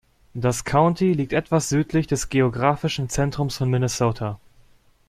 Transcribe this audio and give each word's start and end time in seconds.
Das 0.33 0.65
County 0.65 1.13
liegt 1.13 1.31
etwas 1.31 1.69
südlich 1.69 2.07
des 2.07 2.29
geografischen 2.29 3.07
Zentrums 3.07 3.57
von 3.57 3.69
Minnesota. 3.69 4.39